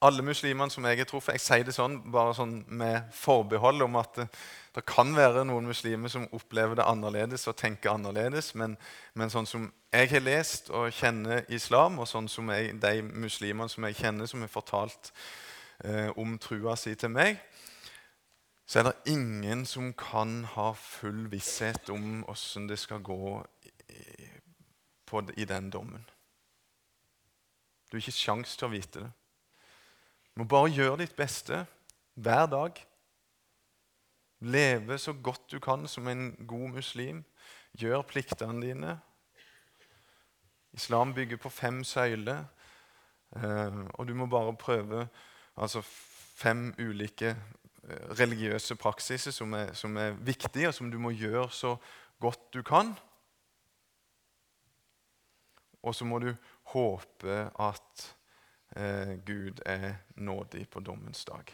alle 0.00 0.22
muslimene 0.22 0.70
som 0.70 0.84
jeg 0.86 1.00
har 1.00 1.08
truffet 1.10 1.34
Jeg 1.38 1.42
sier 1.42 1.66
det 1.66 1.74
sånn 1.74 1.98
bare 2.12 2.34
sånn 2.36 2.60
med 2.68 3.08
forbehold 3.14 3.82
om 3.82 3.98
at 3.98 4.20
det, 4.20 4.28
det, 4.76 4.84
kan 4.86 5.10
være 5.16 5.44
noen 5.48 5.66
muslimer 5.66 6.12
som 6.12 6.28
opplever 6.36 6.78
det 6.78 6.86
annerledes 6.86 7.48
og 7.50 7.56
tenker 7.58 7.96
annerledes, 7.96 8.52
men, 8.54 8.76
men 9.18 9.32
sånn 9.32 9.48
som 9.48 9.66
jeg 9.90 10.10
har 10.12 10.22
lest 10.22 10.70
og 10.70 10.92
kjenner 10.94 11.42
islam, 11.50 11.98
og 11.98 12.06
sånn 12.06 12.28
som 12.30 12.50
jeg, 12.52 12.76
de 12.78 13.02
muslimene 13.02 13.70
som 13.72 13.88
jeg 13.88 13.98
kjenner, 13.98 14.30
som 14.30 14.44
har 14.44 14.52
fortalt 14.52 15.10
eh, 15.84 16.12
om 16.14 16.36
trua 16.38 16.76
si 16.78 16.94
til 16.94 17.10
meg, 17.10 17.40
så 18.68 18.82
er 18.82 18.90
det 18.90 19.14
ingen 19.14 19.64
som 19.66 19.94
kan 19.96 20.42
ha 20.52 20.70
full 20.76 21.24
visshet 21.32 21.88
om 21.90 22.20
åssen 22.28 22.68
det 22.68 22.76
skal 22.78 23.00
gå 23.02 23.38
i, 23.88 24.28
på, 25.08 25.24
i 25.40 25.48
den 25.48 25.70
dommen. 25.72 26.04
Du 27.88 27.96
har 27.96 28.04
ikke 28.04 28.12
sjans 28.12 28.52
til 28.60 28.68
å 28.68 28.74
vite 28.76 29.06
det. 29.06 29.14
Må 30.38 30.44
bare 30.46 30.70
gjøre 30.70 31.00
ditt 31.00 31.16
beste 31.18 31.64
hver 32.14 32.44
dag. 32.46 32.76
Leve 34.46 34.98
så 35.02 35.10
godt 35.12 35.48
du 35.50 35.58
kan 35.58 35.88
som 35.90 36.06
en 36.06 36.28
god 36.46 36.76
muslim. 36.76 37.24
Gjør 37.74 38.04
pliktene 38.06 38.62
dine. 38.62 38.92
Islam 40.78 41.10
bygger 41.14 41.40
på 41.42 41.50
fem 41.50 41.80
søyler, 41.84 42.44
eh, 43.34 43.80
og 43.94 44.06
du 44.06 44.14
må 44.14 44.28
bare 44.30 44.54
prøve 44.54 45.08
altså 45.56 45.82
fem 45.82 46.70
ulike 46.78 47.32
eh, 47.32 48.04
religiøse 48.20 48.76
praksiser 48.78 49.34
som 49.34 49.56
er, 49.58 49.72
som 49.74 49.96
er 49.96 50.14
viktige, 50.22 50.68
og 50.68 50.74
som 50.74 50.90
du 50.90 51.00
må 51.02 51.10
gjøre 51.10 51.50
så 51.50 51.74
godt 52.20 52.52
du 52.54 52.62
kan. 52.62 52.94
Og 55.82 55.94
så 55.94 56.04
må 56.04 56.22
du 56.22 56.30
håpe 56.62 57.50
at 57.58 58.06
Gud 59.24 59.62
er 59.66 59.94
nådig 60.20 60.66
på 60.70 60.80
dommens 60.84 61.24
dag. 61.24 61.48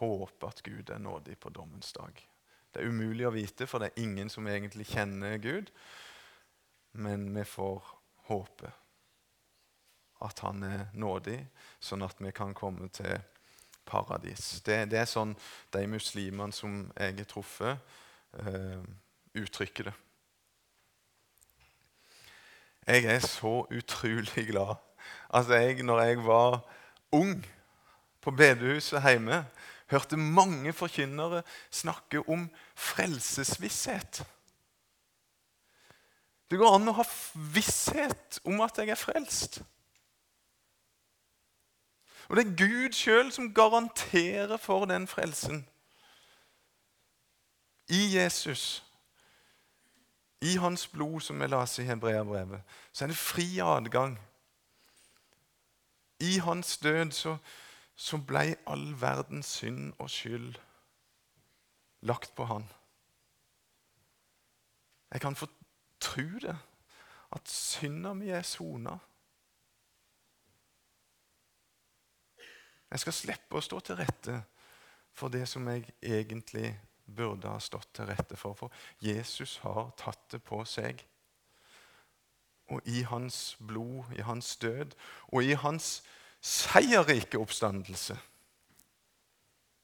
Håpe 0.00 0.46
at 0.46 0.62
Gud 0.62 0.90
er 0.90 0.98
nådig 0.98 1.38
på 1.40 1.48
dommens 1.54 1.92
dag. 1.92 2.18
Det 2.74 2.82
er 2.82 2.90
umulig 2.90 3.24
å 3.24 3.32
vite, 3.32 3.64
for 3.64 3.80
det 3.80 3.92
er 3.92 4.02
ingen 4.02 4.28
som 4.28 4.46
egentlig 4.50 4.88
kjenner 4.90 5.38
Gud. 5.40 5.70
Men 6.92 7.30
vi 7.32 7.44
får 7.48 7.86
håpe 8.28 8.72
at 10.26 10.40
han 10.44 10.62
er 10.64 10.82
nådig, 10.96 11.38
sånn 11.80 12.04
at 12.04 12.20
vi 12.20 12.32
kan 12.36 12.54
komme 12.56 12.88
til 12.92 13.20
paradis. 13.86 14.60
Det, 14.64 14.82
det 14.90 15.00
er 15.02 15.08
sånn 15.08 15.34
de 15.72 15.84
muslimene 15.88 16.52
som 16.56 16.86
jeg 16.96 17.18
har 17.20 17.28
truffet, 17.30 17.96
uh, 18.40 18.82
uttrykker 19.36 19.90
det. 19.90 19.94
Jeg 22.86 23.08
er 23.16 23.24
så 23.24 23.54
utrolig 23.74 24.46
glad 24.52 24.76
at 25.34 25.50
jeg, 25.50 25.82
når 25.82 26.00
jeg 26.00 26.24
var 26.26 26.60
ung 27.12 27.46
på 28.20 28.30
bedehuset 28.30 29.02
hjemme, 29.02 29.44
hørte 29.90 30.16
mange 30.16 30.72
forkynnere 30.72 31.42
snakke 31.70 32.28
om 32.28 32.48
frelsesvisshet. 32.74 34.24
Det 36.50 36.58
går 36.58 36.76
an 36.76 36.90
å 36.90 36.98
ha 37.00 37.04
visshet 37.54 38.40
om 38.46 38.60
at 38.62 38.78
jeg 38.78 38.94
er 38.94 39.00
frelst. 39.00 39.60
Og 42.28 42.36
det 42.36 42.44
er 42.46 42.58
Gud 42.58 42.94
sjøl 42.94 43.30
som 43.34 43.52
garanterer 43.54 44.56
for 44.58 44.86
den 44.90 45.06
frelsen. 45.10 45.62
I 47.88 48.16
Jesus. 48.16 48.82
I 50.42 50.56
hans 50.56 50.86
blod, 50.90 51.20
som 51.20 51.40
vi 51.40 51.46
leser 51.46 51.82
i 51.82 51.86
Hebreabrevet, 51.86 52.62
så 52.92 53.04
er 53.04 53.08
det 53.08 53.18
fri 53.18 53.46
adgang. 53.62 54.18
I 56.20 56.38
hans 56.38 56.78
død 56.78 57.12
så, 57.12 57.36
så 57.94 58.18
ble 58.18 58.56
all 58.66 58.88
verdens 59.00 59.46
synd 59.58 59.92
og 59.98 60.10
skyld 60.10 60.54
lagt 62.06 62.34
på 62.36 62.44
han. 62.44 62.64
Jeg 65.12 65.20
kan 65.20 65.36
få 65.36 65.46
tro 66.00 66.28
det, 66.42 66.56
at 67.32 67.48
synda 67.48 68.12
mi 68.14 68.28
er 68.28 68.42
sona. 68.42 68.98
Jeg 72.90 73.02
skal 73.02 73.12
slippe 73.12 73.58
å 73.58 73.64
stå 73.64 73.80
til 73.82 73.98
rette 73.98 74.36
for 75.16 75.32
det 75.32 75.46
som 75.48 75.66
jeg 75.68 75.88
egentlig 76.02 76.70
burde 77.06 77.50
ha 77.50 77.58
stått 77.62 77.94
til 77.96 78.08
rette 78.08 78.36
for. 78.38 78.54
For 78.54 78.72
Jesus 79.02 79.56
har 79.64 79.90
tatt 79.98 80.30
det 80.32 80.42
på 80.46 80.62
seg. 80.68 81.02
Og 82.68 82.80
i 82.84 83.02
hans 83.02 83.56
blod, 83.66 84.04
i 84.16 84.22
hans 84.26 84.56
død 84.56 84.96
og 85.28 85.44
i 85.44 85.52
hans 85.54 86.02
seierrike 86.40 87.38
oppstandelse 87.38 88.18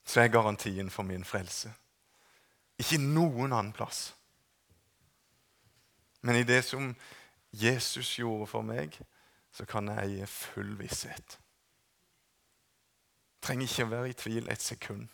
så 0.05 0.21
er 0.21 0.29
garantien 0.29 0.91
for 0.91 1.03
min 1.03 1.25
frelse. 1.25 1.71
Ikke 2.79 2.99
noen 2.99 3.53
annen 3.53 3.73
plass. 3.73 4.15
Men 6.23 6.37
i 6.37 6.47
det 6.47 6.65
som 6.65 6.95
Jesus 7.53 8.17
gjorde 8.19 8.47
for 8.51 8.67
meg, 8.67 8.99
så 9.53 9.65
kan 9.69 9.89
jeg 9.89 10.11
gi 10.11 10.27
full 10.27 10.75
visshet. 10.79 11.39
Trenger 13.43 13.67
ikke 13.69 13.87
å 13.87 13.91
være 13.91 14.11
i 14.11 14.19
tvil 14.19 14.51
et 14.51 14.63
sekund. 14.63 15.09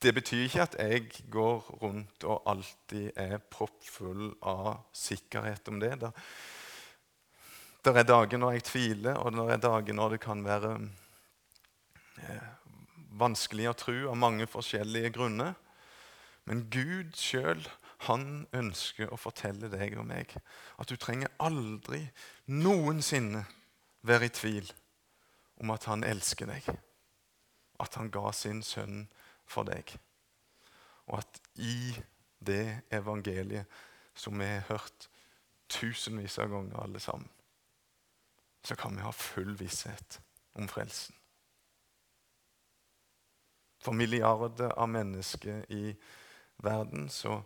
Det 0.00 0.14
betyr 0.16 0.46
ikke 0.46 0.62
at 0.64 0.76
jeg 0.80 1.08
går 1.30 1.66
rundt 1.82 2.24
og 2.24 2.46
alltid 2.48 3.10
er 3.20 3.36
proppfull 3.52 4.30
av 4.48 4.86
sikkerhet 4.96 5.68
om 5.68 5.80
det. 5.82 5.90
Det, 6.00 6.12
der 7.84 7.98
er 8.00 8.08
dager 8.08 8.40
når 8.40 8.56
jeg 8.56 8.64
tviler, 8.70 9.18
og 9.20 9.36
det 9.36 9.44
er 9.52 9.60
dager 9.60 9.98
når 9.98 10.14
det 10.14 10.20
kan 10.24 10.44
være 10.44 10.72
eh, 12.24 12.48
vanskelig 13.20 13.68
å 13.68 13.76
tro 13.76 13.98
av 14.08 14.16
mange 14.16 14.48
forskjellige 14.48 15.12
grunner. 15.18 15.52
Men 16.48 16.64
Gud 16.72 17.12
sjøl 17.20 17.60
han 18.08 18.46
ønsker 18.56 19.12
å 19.12 19.20
fortelle 19.20 19.68
deg 19.68 19.98
og 20.00 20.08
meg 20.08 20.32
at 20.80 20.88
du 20.88 20.96
trenger 20.96 21.28
aldri 21.36 22.06
noensinne 22.48 23.44
være 24.08 24.30
i 24.30 24.32
tvil 24.32 24.72
om 25.60 25.76
at 25.76 25.84
han 25.92 26.08
elsker 26.08 26.48
deg. 26.48 26.68
At 27.80 28.00
han 28.00 28.08
ga 28.12 28.32
sin 28.32 28.64
sønn 28.64 29.04
for 29.50 29.66
deg. 29.68 29.92
Og 31.10 31.18
at 31.18 31.40
i 31.58 31.94
det 32.40 32.82
evangeliet 32.94 33.66
som 34.14 34.38
vi 34.38 34.48
har 34.48 34.66
hørt 34.70 35.08
tusenvis 35.70 36.38
av 36.42 36.50
ganger 36.50 36.82
alle 36.82 37.00
sammen, 37.02 37.28
så 38.64 38.76
kan 38.76 38.96
vi 38.96 39.04
ha 39.04 39.10
full 39.16 39.54
visshet 39.58 40.20
om 40.54 40.68
frelsen. 40.68 41.14
For 43.80 43.96
milliarder 43.96 44.74
av 44.76 44.90
mennesker 44.92 45.64
i 45.72 45.94
verden 46.60 47.08
så 47.08 47.38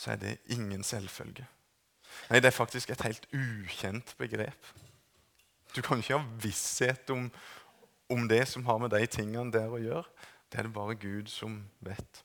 så 0.00 0.14
er 0.14 0.16
det 0.16 0.36
ingen 0.48 0.84
selvfølge. 0.84 1.44
Nei, 2.30 2.40
Det 2.40 2.48
er 2.48 2.56
faktisk 2.56 2.90
et 2.90 3.02
helt 3.04 3.26
ukjent 3.34 4.14
begrep. 4.18 4.66
Du 5.76 5.82
kan 5.82 5.98
ikke 5.98 6.18
ha 6.18 6.24
visshet 6.42 7.10
om, 7.10 7.30
om 8.08 8.28
det 8.28 8.48
som 8.48 8.64
har 8.64 8.78
med 8.78 8.90
de 8.90 9.06
tingene 9.06 9.52
der 9.52 9.68
å 9.68 9.78
gjøre. 9.78 10.04
Det 10.52 10.58
er 10.58 10.62
det 10.62 10.72
bare 10.74 10.94
Gud 10.94 11.26
som 11.26 11.64
vet. 11.80 12.24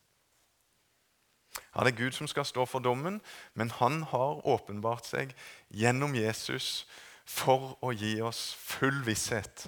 Ja, 1.76 1.84
Det 1.84 1.94
er 1.94 1.98
Gud 1.98 2.12
som 2.12 2.28
skal 2.28 2.46
stå 2.46 2.66
for 2.66 2.80
dommen, 2.80 3.22
men 3.54 3.70
han 3.70 4.04
har 4.04 4.48
åpenbart 4.48 5.06
seg 5.06 5.36
gjennom 5.70 6.16
Jesus 6.16 6.88
for 7.26 7.78
å 7.82 7.92
gi 7.92 8.22
oss 8.22 8.54
full 8.54 9.04
visshet 9.06 9.68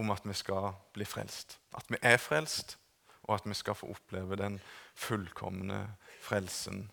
om 0.00 0.10
at 0.10 0.24
vi 0.24 0.34
skal 0.34 0.72
bli 0.94 1.04
frelst. 1.04 1.58
At 1.76 1.84
vi 1.90 1.98
er 2.02 2.16
frelst, 2.16 2.78
og 3.22 3.34
at 3.34 3.48
vi 3.48 3.54
skal 3.54 3.76
få 3.76 3.90
oppleve 3.92 4.36
den 4.36 4.60
fullkomne 4.94 5.82
frelsen 6.20 6.90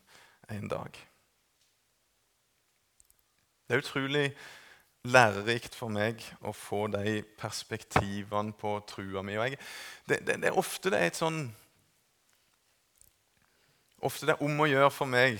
en 0.49 0.67
dag. 0.67 0.91
Det 3.67 3.75
er 3.75 3.83
utrolig 3.83 4.25
lærerikt 5.07 5.75
for 5.77 5.93
meg 5.93 6.23
å 6.45 6.53
få 6.55 6.85
de 6.91 7.21
perspektivene 7.39 8.55
på 8.57 8.77
trua 8.89 9.23
mi. 9.25 9.37
Jeg, 9.37 9.59
det, 10.09 10.21
det, 10.27 10.41
det, 10.43 10.51
ofte 10.57 10.91
det 10.93 11.01
er 11.01 11.13
et 11.13 11.19
sånn 11.19 11.47
Ofte 14.05 14.27
det 14.29 14.35
er 14.35 14.43
om 14.45 14.59
å 14.61 14.67
gjøre 14.69 14.91
for 14.93 15.09
meg 15.09 15.39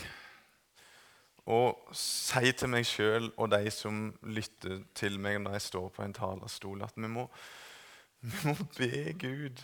å 1.45 1.59
si 1.95 2.49
til 2.57 2.71
meg 2.73 2.87
sjøl 2.89 3.29
og 3.37 3.51
de 3.53 3.69
som 3.71 4.07
lytter 4.25 4.79
til 4.97 5.19
meg 5.21 5.37
når 5.43 5.59
jeg 5.59 5.65
står 5.67 5.91
på 5.93 6.01
en 6.03 6.15
talerstol, 6.17 6.81
at 6.81 6.97
vi 6.97 7.05
må, 7.11 7.27
vi 8.25 8.33
må 8.49 8.55
be 8.73 9.13
Gud 9.21 9.61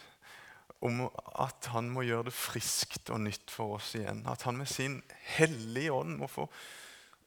om 0.84 1.02
at 1.42 1.72
han 1.74 1.90
må 1.92 2.06
gjøre 2.06 2.28
det 2.30 2.36
friskt 2.36 3.12
og 3.14 3.24
nytt 3.26 3.52
for 3.52 3.80
oss 3.80 3.94
igjen. 3.98 4.24
At 4.30 4.46
han 4.48 4.60
med 4.60 4.70
sin 4.70 5.00
hellige 5.38 5.96
ånd 5.96 6.18
må 6.20 6.30
få 6.32 6.48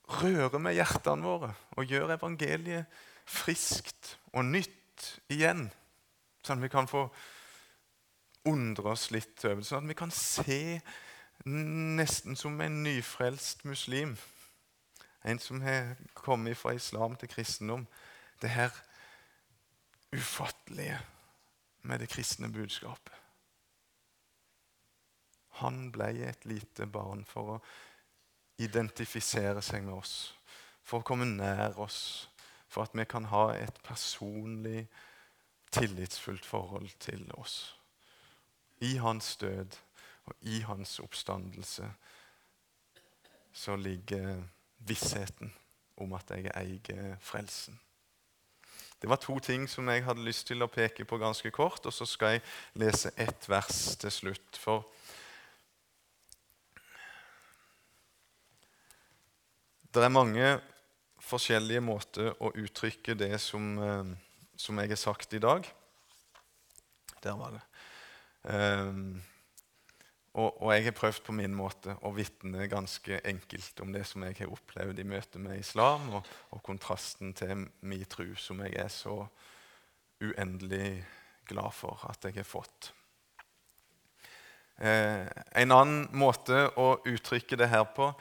røre 0.07 0.61
med 0.63 0.77
hjertene 0.77 1.27
våre 1.27 1.53
og 1.77 1.91
gjøre 1.91 2.17
evangeliet 2.19 2.87
friskt 3.27 4.15
og 4.33 4.47
nytt 4.47 5.09
igjen. 5.33 5.67
Sånn 6.47 6.61
at 6.61 6.67
vi 6.67 6.73
kan 6.73 6.89
få 6.91 7.09
undre 8.47 8.93
oss 8.95 9.11
litt 9.11 9.43
over 9.45 9.61
det. 9.61 9.69
Sånn 9.69 9.85
at 9.85 9.91
vi 9.91 9.99
kan 9.99 10.15
se 10.15 10.61
nesten 11.47 12.39
som 12.39 12.61
en 12.63 12.83
nyfrelst 12.85 13.67
muslim, 13.67 14.15
en 15.27 15.43
som 15.43 15.61
har 15.63 15.97
kommet 16.15 16.59
fra 16.59 16.75
islam 16.75 17.17
til 17.19 17.31
kristendom, 17.31 17.87
det 18.43 18.53
her 18.55 18.75
ufattelige 20.15 21.01
med 21.83 22.01
det 22.03 22.09
kristne 22.09 22.49
budskapet. 22.53 23.15
Han 25.63 25.91
ble 25.93 26.11
et 26.29 26.45
lite 26.45 26.87
barn 26.87 27.25
for 27.25 27.57
å 27.57 27.61
identifisere 28.59 29.63
seg 29.63 29.85
med 29.85 29.99
oss, 29.99 30.35
for 30.87 31.03
å 31.03 31.07
komme 31.07 31.27
nær 31.29 31.77
oss, 31.83 32.29
for 32.69 32.87
at 32.87 32.95
vi 32.97 33.05
kan 33.09 33.29
ha 33.33 33.51
et 33.57 33.79
personlig, 33.85 34.87
tillitsfullt 35.77 36.47
forhold 36.47 36.93
til 37.03 37.27
oss. 37.37 37.75
I 38.81 38.97
hans 39.03 39.37
død 39.37 39.77
og 40.27 40.35
i 40.41 40.61
hans 40.65 40.99
oppstandelse 41.01 41.89
så 43.57 43.77
ligger 43.77 44.43
vissheten 44.79 45.53
om 45.97 46.13
at 46.17 46.31
jeg 46.31 46.53
eier 46.55 47.17
frelsen. 47.21 47.79
Det 49.01 49.09
var 49.09 49.21
to 49.21 49.39
ting 49.39 49.69
som 49.69 49.89
jeg 49.89 50.05
hadde 50.05 50.25
lyst 50.25 50.47
til 50.49 50.65
å 50.65 50.71
peke 50.73 51.05
på 51.05 51.19
ganske 51.21 51.51
kort, 51.53 51.85
og 51.85 51.93
så 51.93 52.07
skal 52.09 52.37
jeg 52.37 52.45
lese 52.81 53.13
ett 53.17 53.49
vers 53.49 53.97
til 54.01 54.13
slutt. 54.13 54.61
For 54.61 54.87
Det 59.97 60.05
er 60.05 60.13
mange 60.13 60.49
forskjellige 61.25 61.81
måter 61.81 62.35
å 62.45 62.51
uttrykke 62.53 63.15
det 63.17 63.39
som, 63.41 63.79
eh, 63.81 64.11
som 64.53 64.77
jeg 64.77 64.91
har 64.93 65.01
sagt 65.01 65.33
i 65.33 65.41
dag. 65.41 65.65
Der 67.25 67.39
var 67.39 67.55
det. 67.55 67.63
Um, 68.45 69.23
og, 70.35 70.63
og, 70.63 70.75
jeg 70.75 70.85
har 70.85 70.99
prøvd 71.01 71.23
på 71.25 71.33
min 71.33 71.57
måte 71.57 71.97
å 72.05 72.13
vitne 72.13 72.69
ganske 72.69 73.23
enkelt 73.25 73.81
om 73.81 73.97
det 73.97 74.05
som 74.05 74.23
jeg 74.29 74.37
har 74.43 74.53
opplevd 74.53 75.01
i 75.01 75.09
møte 75.09 75.41
med 75.41 75.65
islam, 75.65 76.11
og, 76.21 76.29
og 76.53 76.63
kontrasten 76.63 77.33
til 77.33 77.65
min 77.81 78.05
tro, 78.05 78.29
som 78.37 78.61
jeg 78.67 78.77
er 78.77 78.93
så 78.93 79.23
uendelig 80.21 81.07
glad 81.49 81.73
for 81.73 82.05
at 82.11 82.29
jeg 82.29 82.37
har 82.37 82.51
fått. 82.53 82.93
Eh, 84.77 85.25
en 85.57 85.73
annen 85.73 86.11
måte 86.13 86.67
å 86.77 86.99
uttrykke 87.01 87.57
det 87.57 87.73
her 87.73 87.89
på 87.97 88.13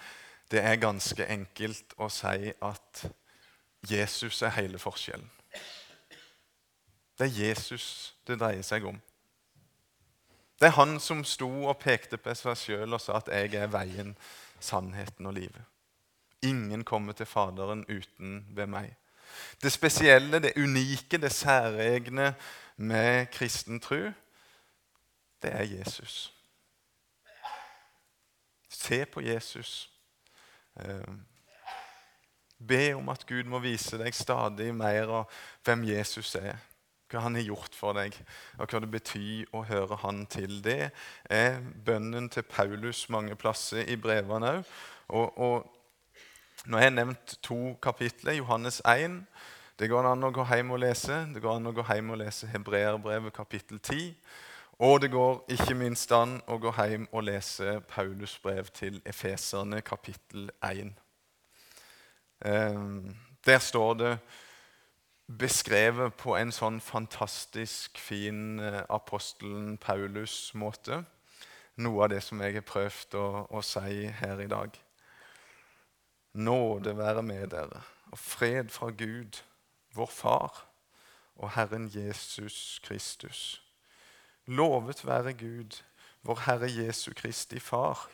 det 0.52 0.62
er 0.62 0.76
ganske 0.82 1.26
enkelt 1.28 1.96
å 1.98 2.10
si 2.10 2.52
at 2.62 3.06
Jesus 3.90 4.42
er 4.42 4.54
hele 4.58 4.80
forskjellen. 4.82 5.30
Det 7.18 7.28
er 7.28 7.48
Jesus 7.48 8.16
det 8.28 8.40
dreier 8.40 8.66
seg 8.66 8.86
om. 8.86 8.98
Det 10.60 10.68
er 10.70 10.78
han 10.78 11.00
som 11.00 11.24
sto 11.28 11.50
og 11.68 11.80
pekte 11.80 12.18
på 12.18 12.34
seg 12.36 12.58
sjøl 12.60 12.94
og 12.96 13.02
sa 13.02 13.18
at 13.18 13.28
'jeg 13.28 13.56
er 13.56 13.68
veien, 13.68 14.18
sannheten 14.60 15.26
og 15.26 15.34
livet'. 15.34 15.66
Ingen 16.42 16.84
kommer 16.84 17.14
til 17.14 17.26
Faderen 17.26 17.86
uten 17.90 18.46
ved 18.50 18.68
meg. 18.68 18.96
Det 19.62 19.72
spesielle, 19.72 20.40
det 20.40 20.54
unike, 20.58 21.18
det 21.18 21.32
særegne 21.32 22.36
med 22.78 23.32
kristen 23.32 23.80
tro, 23.80 24.12
det 25.42 25.54
er 25.54 25.64
Jesus. 25.64 26.34
Se 28.70 29.06
på 29.06 29.22
Jesus. 29.22 29.95
Eh, 30.80 31.12
be 32.68 32.94
om 32.96 33.10
at 33.10 33.26
Gud 33.28 33.48
må 33.52 33.60
vise 33.64 34.00
deg 34.00 34.16
stadig 34.16 34.72
mer 34.76 35.12
av 35.22 35.38
hvem 35.66 35.86
Jesus 35.90 36.36
er. 36.40 36.58
Hva 37.12 37.22
han 37.22 37.38
har 37.38 37.46
gjort 37.46 37.76
for 37.78 37.94
deg, 37.94 38.16
og 38.58 38.72
hva 38.72 38.82
det 38.82 38.90
betyr 38.92 39.52
å 39.54 39.62
høre 39.68 40.00
han 40.02 40.24
til. 40.32 40.58
Det 40.66 40.90
er 41.30 41.60
bønnen 41.86 42.32
til 42.34 42.44
Paulus 42.50 43.06
mange 43.14 43.38
plasser 43.38 43.86
i 43.86 43.98
brevene 44.00 44.56
òg. 44.58 44.76
Og, 45.14 45.38
og 45.38 46.66
nå 46.66 46.80
har 46.80 46.88
jeg 46.88 46.96
nevnt 46.96 47.36
to 47.46 47.76
kapitler. 47.84 48.40
Johannes 48.40 48.82
1. 48.90 49.20
Det 49.78 49.90
går 49.92 50.08
an 50.10 50.26
å 50.26 50.32
gå 50.34 50.48
hjem 50.50 50.74
og 50.74 50.82
lese. 50.82 51.20
Det 51.36 51.44
går 51.44 51.60
an 51.60 51.70
å 51.70 51.76
gå 51.76 51.86
hjem 51.86 52.14
og 52.16 52.22
lese 52.24 52.50
Hebreerbrevet 52.50 53.36
kapittel 53.36 53.78
10. 53.78 54.16
Og 54.80 55.02
det 55.02 55.12
går 55.12 55.46
ikke 55.50 55.76
minst 55.80 56.12
an 56.12 56.42
å 56.52 56.58
gå 56.60 56.74
hjem 56.76 57.08
og 57.12 57.24
lese 57.24 57.80
Paulus 57.88 58.36
brev 58.44 58.68
til 58.76 59.02
Efeserne, 59.06 59.82
kapittel 59.82 60.50
1. 60.64 60.92
Ehm, 62.46 63.16
der 63.46 63.60
står 63.60 63.94
det 63.94 64.18
beskrevet 65.40 66.14
på 66.14 66.36
en 66.36 66.52
sånn 66.52 66.82
fantastisk 66.84 67.98
fin 67.98 68.60
eh, 68.60 68.84
apostelen 68.90 69.78
Paulus-måte 69.78 71.06
noe 71.76 72.06
av 72.06 72.12
det 72.14 72.22
som 72.24 72.42
jeg 72.42 72.56
har 72.56 72.68
prøvd 72.68 73.18
å, 73.20 73.26
å 73.50 73.62
si 73.66 74.06
her 74.20 74.42
i 74.44 74.52
dag. 74.52 74.76
Nåde 76.36 76.96
være 76.98 77.24
med 77.24 77.52
dere, 77.52 77.82
og 78.12 78.20
fred 78.20 78.72
fra 78.72 78.92
Gud, 78.92 79.42
vår 79.96 80.12
Far, 80.12 80.66
og 81.36 81.52
Herren 81.56 81.88
Jesus 81.92 82.80
Kristus. 82.84 83.62
Lovet 84.48 85.06
være 85.06 85.34
Gud, 85.34 85.82
vår 86.22 86.40
Herre 86.46 86.70
Jesu 86.70 87.14
Kristi 87.14 87.60
Far, 87.60 88.10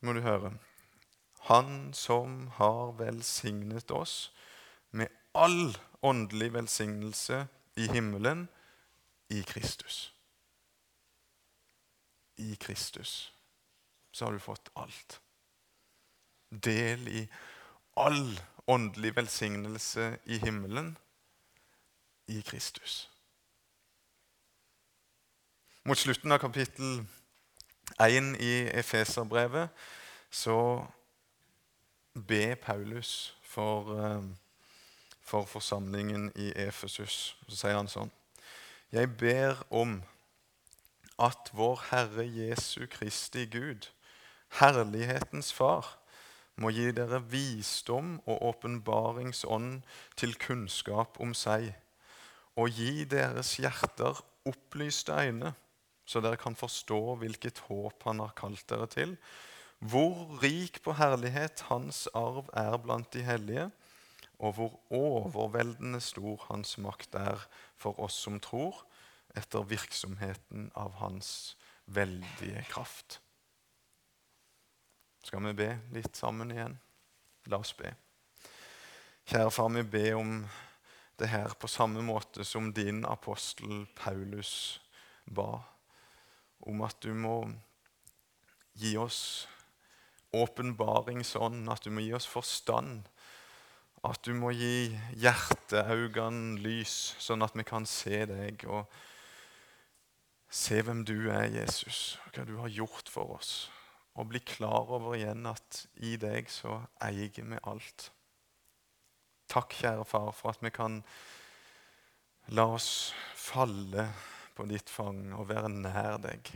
må 0.00 0.12
du 0.12 0.20
høre. 0.20 0.52
Han 1.48 1.94
som 1.94 2.48
har 2.58 2.92
velsignet 2.98 3.90
oss 3.90 4.32
med 4.90 5.08
all 5.34 5.76
åndelig 6.02 6.52
velsignelse 6.52 7.46
i 7.76 7.86
himmelen 7.88 8.48
i 9.30 9.42
Kristus. 9.42 10.14
I 12.36 12.54
Kristus 12.60 13.32
så 14.12 14.24
har 14.24 14.32
du 14.32 14.38
fått 14.38 14.70
alt. 14.76 15.20
Del 16.50 17.08
i 17.08 17.28
all 17.96 18.40
åndelig 18.66 19.16
velsignelse 19.16 20.18
i 20.24 20.38
himmelen 20.38 20.98
i 22.26 22.42
Kristus. 22.42 23.11
Mot 25.84 25.98
slutten 25.98 26.32
av 26.32 26.38
kapittel 26.38 27.00
1 27.98 28.36
i 28.38 28.68
Efeserbrevet 28.70 29.70
så 30.30 30.86
ber 32.14 32.54
Paulus 32.54 33.34
for, 33.42 33.90
eh, 33.98 34.22
for 35.20 35.44
forsamlingen 35.44 36.32
i 36.36 36.52
Efesus. 36.54 37.34
Så 37.48 37.56
sier 37.56 37.74
han 37.74 37.88
sånn 37.88 38.10
Jeg 38.92 39.16
ber 39.16 39.64
om 39.70 40.02
at 41.18 41.50
vår 41.52 41.82
Herre 41.90 42.28
Jesu 42.30 42.86
Kristi 42.86 43.46
Gud, 43.46 43.88
herlighetens 44.60 45.52
Far, 45.52 45.98
må 46.56 46.70
gi 46.70 46.92
dere 46.92 47.18
visdom 47.26 48.20
og 48.26 48.42
åpenbaringsånd 48.42 49.82
til 50.16 50.34
kunnskap 50.34 51.18
om 51.20 51.34
seg, 51.34 51.74
og 52.56 52.70
gi 52.70 53.04
deres 53.04 53.56
hjerter 53.56 54.22
opplyste 54.46 55.12
øyne, 55.12 55.54
så 56.12 56.20
dere 56.24 56.40
kan 56.40 56.56
forstå 56.58 57.00
hvilket 57.22 57.64
håp 57.68 58.04
Han 58.08 58.20
har 58.20 58.34
kalt 58.36 58.64
dere 58.68 58.88
til, 58.92 59.16
hvor 59.82 60.36
rik 60.42 60.82
på 60.84 60.94
herlighet 60.94 61.64
Hans 61.70 62.04
arv 62.14 62.50
er 62.54 62.76
blant 62.78 63.10
de 63.14 63.24
hellige, 63.26 63.70
og 64.38 64.54
hvor 64.58 64.78
overveldende 64.94 66.00
stor 66.02 66.44
Hans 66.50 66.76
makt 66.78 67.16
er 67.18 67.42
for 67.80 67.98
oss 68.02 68.20
som 68.22 68.38
tror, 68.42 68.84
etter 69.34 69.64
virksomheten 69.64 70.68
av 70.76 70.98
Hans 71.00 71.56
veldige 71.86 72.62
kraft. 72.68 73.20
Skal 75.22 75.44
vi 75.46 75.54
be 75.56 75.68
litt 75.94 76.18
sammen 76.18 76.50
igjen? 76.52 76.76
La 77.50 77.58
oss 77.62 77.72
be. 77.78 77.94
Kjære 79.30 79.50
far, 79.54 79.70
vi 79.70 79.82
ber 79.86 80.18
om 80.18 80.32
det 81.18 81.30
her 81.30 81.54
på 81.58 81.70
samme 81.70 82.02
måte 82.02 82.44
som 82.46 82.72
din 82.74 83.04
apostel 83.06 83.86
Paulus 83.98 84.80
ba. 85.30 85.62
Om 86.68 86.84
at 86.86 86.98
du 87.02 87.12
må 87.14 87.36
gi 88.78 88.94
oss 89.00 89.48
åpenbaringsånd, 90.32 91.66
at 91.68 91.84
du 91.84 91.92
må 91.92 92.04
gi 92.04 92.14
oss 92.16 92.28
forstand. 92.30 93.08
At 94.02 94.22
du 94.26 94.32
må 94.34 94.50
gi 94.56 94.90
hjerteøynene 95.20 96.58
lys, 96.62 97.14
sånn 97.22 97.44
at 97.44 97.54
vi 97.58 97.66
kan 97.68 97.86
se 97.86 98.24
deg 98.30 98.64
og 98.66 98.88
se 100.52 100.80
hvem 100.84 101.04
du 101.08 101.16
er, 101.30 101.46
Jesus, 101.52 102.18
og 102.24 102.34
hva 102.36 102.48
du 102.48 102.56
har 102.60 102.72
gjort 102.72 103.12
for 103.12 103.36
oss 103.38 103.54
og 104.12 104.28
bli 104.28 104.42
klar 104.44 104.90
over 104.92 105.16
igjen 105.16 105.46
at 105.48 105.84
i 106.04 106.16
deg 106.20 106.50
så 106.52 106.82
eier 107.04 107.32
vi 107.32 107.60
alt. 107.64 108.10
Takk, 109.52 109.72
kjære 109.80 110.04
far, 110.08 110.30
for 110.36 110.52
at 110.52 110.60
vi 110.64 110.72
kan 110.72 111.00
la 112.52 112.66
oss 112.74 113.12
falle 113.36 114.08
på 114.62 114.68
ditt 114.70 114.90
fang 114.90 115.32
og 115.34 115.48
være 115.50 115.72
nær 115.74 116.20
deg. 116.22 116.46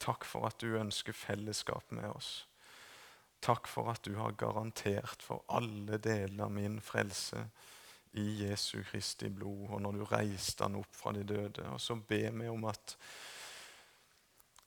Takk 0.00 0.24
for 0.24 0.48
at 0.48 0.56
du 0.62 0.78
ønsker 0.78 1.12
fellesskap 1.12 1.90
med 1.92 2.06
oss. 2.08 2.46
Takk 3.44 3.68
for 3.68 3.90
at 3.92 4.00
du 4.06 4.14
har 4.16 4.38
garantert 4.40 5.20
for 5.20 5.44
alle 5.52 5.98
deler 6.00 6.46
av 6.46 6.54
min 6.54 6.78
frelse 6.80 7.42
i 8.16 8.24
Jesu 8.46 8.80
Kristi 8.88 9.28
blod, 9.28 9.66
og 9.68 9.82
når 9.84 9.98
du 9.98 10.06
reiste 10.08 10.64
han 10.64 10.78
opp 10.80 10.96
fra 10.96 11.12
de 11.12 11.26
døde. 11.28 11.66
Og 11.68 11.76
så 11.84 11.98
ber 12.00 12.32
vi 12.40 12.48
om 12.48 12.64
at 12.70 12.96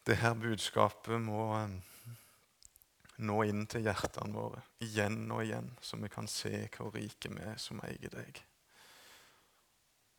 det 0.05 0.19
her 0.21 0.37
budskapet 0.37 1.17
må 1.17 1.49
nå 3.25 3.41
inn 3.49 3.65
til 3.69 3.89
hjertene 3.89 4.37
våre 4.37 4.61
igjen 4.85 5.25
og 5.33 5.47
igjen, 5.47 5.73
så 5.81 5.97
vi 5.97 6.13
kan 6.13 6.29
se 6.29 6.67
hvor 6.77 6.93
rike 6.93 7.33
vi 7.33 7.41
er 7.41 7.57
som 7.57 7.81
eier 7.89 8.13
deg. 8.21 8.45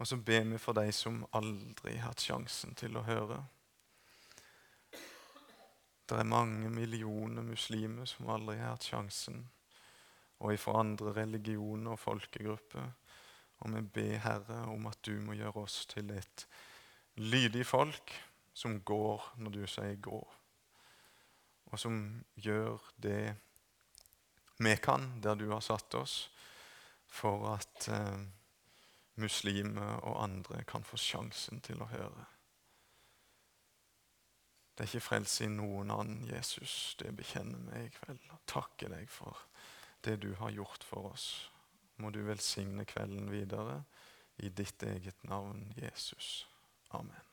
Og 0.02 0.08
så 0.10 0.18
ber 0.18 0.48
vi 0.50 0.58
for 0.58 0.74
de 0.74 0.88
som 0.90 1.20
aldri 1.38 1.94
har 1.94 2.10
hatt 2.10 2.24
sjansen 2.24 2.74
til 2.74 2.98
å 2.98 3.04
høre. 3.06 3.38
Det 6.10 6.18
er 6.18 6.26
mange 6.26 6.72
millioner 6.74 7.46
muslimer 7.46 8.10
som 8.10 8.32
aldri 8.34 8.58
har 8.58 8.74
hatt 8.74 8.88
sjansen, 8.90 9.44
og 10.42 10.56
ifra 10.56 10.80
andre 10.82 11.14
religioner 11.22 11.94
og 11.94 12.02
folkegrupper. 12.02 12.90
Og 13.62 13.76
vi 13.76 13.86
ber 13.94 14.18
Herre 14.26 14.64
om 14.74 14.90
at 14.90 14.98
du 15.06 15.14
må 15.22 15.38
gjøre 15.38 15.62
oss 15.62 15.84
til 15.86 16.10
et 16.10 16.46
lydig 17.22 17.62
folk 17.68 18.10
som 18.52 18.80
går 18.82 19.34
når 19.38 19.54
du 19.54 19.66
sier 19.70 20.00
gå 20.02 20.18
og 21.72 21.80
som 21.80 21.96
gjør 22.36 22.80
det 23.00 23.32
vi 24.62 24.74
kan 24.84 25.08
der 25.24 25.38
du 25.40 25.48
har 25.50 25.62
satt 25.64 25.94
oss, 25.96 26.28
for 27.08 27.48
at 27.54 27.88
eh, 27.88 28.20
muslimer 29.22 30.02
og 30.02 30.20
andre 30.24 30.62
kan 30.68 30.84
få 30.84 30.98
sjansen 31.00 31.62
til 31.64 31.82
å 31.82 31.90
høre. 31.92 32.26
Det 34.72 34.84
er 34.84 34.90
ikke 34.90 35.04
frelse 35.04 35.44
i 35.44 35.52
noen 35.52 35.92
annen 35.92 36.22
Jesus. 36.26 36.94
Det 36.98 37.12
bekjenner 37.16 37.60
vi 37.68 37.84
i 37.86 37.92
kveld. 37.92 38.22
Og 38.32 38.40
takker 38.50 38.94
deg 38.94 39.10
for 39.12 39.44
det 40.02 40.16
du 40.24 40.32
har 40.40 40.54
gjort 40.54 40.84
for 40.86 41.12
oss. 41.12 41.26
Må 42.00 42.10
du 42.10 42.22
velsigne 42.26 42.86
kvelden 42.88 43.28
videre 43.30 43.82
i 44.42 44.48
ditt 44.48 44.82
eget 44.82 45.28
navn, 45.28 45.68
Jesus. 45.76 46.48
Amen. 46.90 47.31